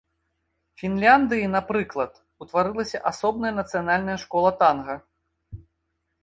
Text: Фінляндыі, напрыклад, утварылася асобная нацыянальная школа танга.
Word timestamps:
Фінляндыі, 0.81 1.49
напрыклад, 1.55 2.11
утварылася 2.45 3.03
асобная 3.11 3.53
нацыянальная 3.59 4.17
школа 4.23 4.49
танга. 4.65 4.95